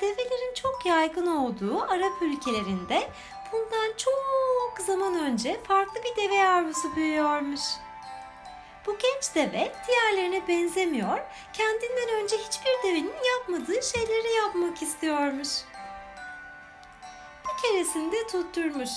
Develerin 0.00 0.54
çok 0.54 0.86
yaygın 0.86 1.26
olduğu 1.26 1.82
Arap 1.82 2.22
ülkelerinde 2.22 3.10
bundan 3.52 3.92
çok 3.96 4.86
zaman 4.86 5.18
önce 5.18 5.60
farklı 5.68 6.00
bir 6.04 6.22
deve 6.22 6.34
yavrusu 6.34 6.96
büyüyormuş. 6.96 7.60
Bu 8.86 8.98
genç 8.98 9.34
deve 9.34 9.72
diğerlerine 9.86 10.48
benzemiyor, 10.48 11.18
kendinden 11.52 12.22
önce 12.22 12.36
hiçbir 12.36 12.88
devenin 12.88 13.14
yapmadığı 13.32 13.82
şeyleri 13.82 14.32
yapmak 14.32 14.82
istiyormuş. 14.82 15.48
Bir 17.44 17.62
keresinde 17.62 18.26
tutturmuş. 18.26 18.90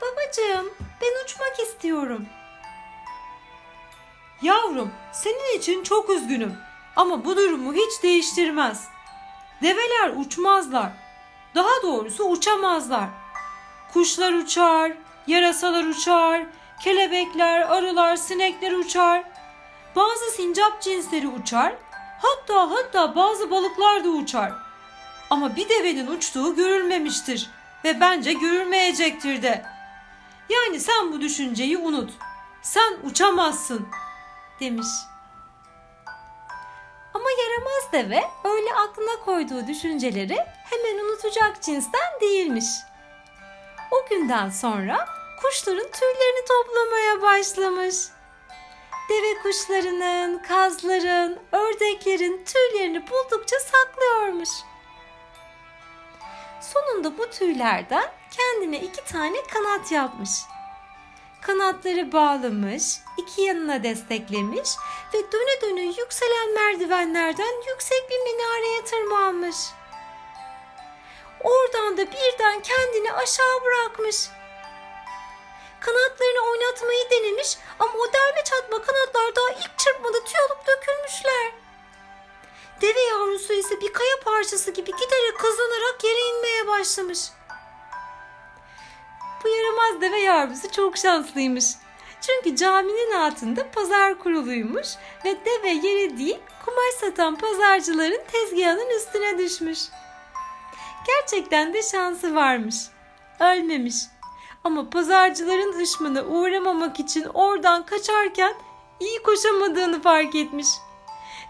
Babacığım 0.00 0.74
ben 1.00 1.24
uçmak 1.24 1.60
istiyorum. 1.60 2.26
Yavrum 4.42 4.92
senin 5.12 5.58
için 5.58 5.82
çok 5.82 6.10
üzgünüm 6.10 6.56
ama 6.96 7.24
bu 7.24 7.36
durumu 7.36 7.74
hiç 7.74 8.02
değiştirmez. 8.02 8.88
Develer 9.62 10.12
uçmazlar. 10.16 10.92
Daha 11.54 11.82
doğrusu 11.82 12.24
uçamazlar. 12.24 13.08
Kuşlar 13.92 14.32
uçar, 14.32 14.92
yarasalar 15.26 15.84
uçar, 15.84 16.42
kelebekler, 16.84 17.60
arılar, 17.60 18.16
sinekler 18.16 18.72
uçar. 18.72 19.24
Bazı 19.96 20.30
sincap 20.36 20.82
cinsleri 20.82 21.28
uçar. 21.28 21.74
Hatta 22.22 22.70
hatta 22.70 23.16
bazı 23.16 23.50
balıklar 23.50 24.04
da 24.04 24.08
uçar. 24.08 24.52
Ama 25.30 25.56
bir 25.56 25.68
devenin 25.68 26.06
uçtuğu 26.06 26.56
görülmemiştir 26.56 27.50
ve 27.84 28.00
bence 28.00 28.32
görülmeyecektir 28.32 29.42
de. 29.42 29.64
Yani 30.50 30.80
sen 30.80 31.12
bu 31.12 31.20
düşünceyi 31.20 31.78
unut. 31.78 32.10
Sen 32.62 32.96
uçamazsın 33.04 33.88
demiş. 34.60 34.86
Ama 37.14 37.30
yaramaz 37.30 37.92
deve 37.92 38.30
öyle 38.44 38.74
aklına 38.74 39.24
koyduğu 39.24 39.66
düşünceleri 39.66 40.38
hemen 40.70 41.04
unutacak 41.04 41.62
cinsten 41.62 42.20
değilmiş. 42.20 42.66
O 43.90 44.08
günden 44.10 44.50
sonra 44.50 45.08
kuşların 45.42 45.90
tüylerini 45.90 46.44
toplamaya 46.48 47.22
başlamış. 47.22 47.96
Deve 49.08 49.42
kuşlarının, 49.42 50.38
kazların, 50.38 51.38
ördeklerin 51.52 52.44
tüylerini 52.44 53.02
buldukça 53.10 53.56
saklıyormuş. 53.60 54.48
Sonunda 56.60 57.18
bu 57.18 57.30
tüylerden 57.30 58.04
kendine 58.30 58.80
iki 58.80 59.04
tane 59.04 59.36
kanat 59.42 59.92
yapmış. 59.92 60.30
Kanatları 61.42 62.12
bağlamış, 62.12 62.82
iki 63.16 63.42
yanına 63.42 63.82
desteklemiş 63.82 64.70
ve 65.14 65.18
döne 65.32 65.60
döne 65.62 65.82
yükselen 65.82 66.54
merdivenlerden 66.54 67.68
yüksek 67.68 68.10
bir 68.10 68.18
minareye 68.18 68.84
tırmanmış. 68.84 69.56
Oradan 71.40 71.96
da 71.96 72.06
birden 72.06 72.62
kendini 72.62 73.12
aşağı 73.12 73.64
bırakmış. 73.64 74.28
Kanatlarını 75.80 76.50
oynatmayı 76.50 77.10
denemiş 77.10 77.58
ama 77.78 77.92
o 77.92 78.12
derme 78.12 78.44
çatma 78.44 78.82
kanatlar 78.82 79.34
daha 79.36 79.50
ilk 79.50 79.78
çırpmada 79.78 80.24
tüy 80.24 80.40
alıp 80.40 80.66
dökülmüşler. 80.66 81.52
Deve 82.80 83.00
yavrusu 83.00 83.52
ise 83.52 83.80
bir 83.80 83.92
kaya 83.92 84.20
parçası 84.24 84.70
gibi 84.70 84.90
giderek 84.90 85.38
kazanarak 85.38 86.04
yere 86.04 86.20
inmeye 86.20 86.66
başlamış. 86.66 87.18
Yaramaz 89.90 90.02
deve 90.02 90.20
yavrusu 90.20 90.70
çok 90.70 90.96
şanslıymış. 90.96 91.64
Çünkü 92.20 92.56
caminin 92.56 93.12
altında 93.12 93.70
pazar 93.70 94.18
kuruluymuş 94.18 94.88
ve 95.24 95.36
deve 95.44 95.68
yere 95.68 96.18
değil 96.18 96.38
kumaş 96.64 96.94
satan 97.00 97.36
pazarcıların 97.36 98.20
tezgahının 98.32 98.96
üstüne 98.96 99.38
düşmüş. 99.38 99.78
Gerçekten 101.06 101.74
de 101.74 101.82
şansı 101.82 102.34
varmış. 102.34 102.76
Ölmemiş. 103.40 103.94
Ama 104.64 104.90
pazarcıların 104.90 105.80
ışmına 105.80 106.22
uğramamak 106.22 107.00
için 107.00 107.24
oradan 107.24 107.86
kaçarken 107.86 108.54
iyi 109.00 109.22
koşamadığını 109.22 110.02
fark 110.02 110.34
etmiş. 110.34 110.68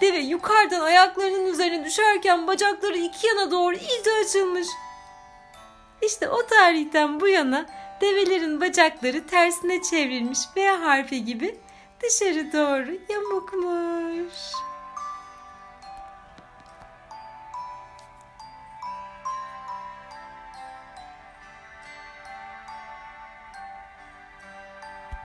Deve 0.00 0.18
yukarıdan 0.18 0.80
ayaklarının 0.80 1.46
üzerine 1.46 1.84
düşerken 1.84 2.46
bacakları 2.46 2.96
iki 2.96 3.26
yana 3.26 3.50
doğru 3.50 3.74
iyice 3.74 4.10
açılmış. 4.24 4.68
İşte 6.02 6.28
o 6.28 6.46
tarihten 6.46 7.20
bu 7.20 7.28
yana 7.28 7.66
develerin 8.00 8.60
bacakları 8.60 9.26
tersine 9.26 9.82
çevrilmiş 9.82 10.38
V 10.56 10.66
harfi 10.68 11.24
gibi 11.24 11.56
dışarı 12.02 12.52
doğru 12.52 12.98
yamukmuş. 13.08 14.65